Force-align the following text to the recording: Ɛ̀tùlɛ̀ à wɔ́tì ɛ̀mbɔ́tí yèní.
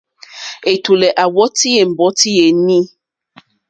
Ɛ̀tùlɛ̀ 0.71 1.15
à 1.23 1.25
wɔ́tì 1.35 1.69
ɛ̀mbɔ́tí 1.81 2.29
yèní. 2.37 2.77